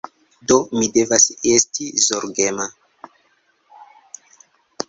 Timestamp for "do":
0.51-0.55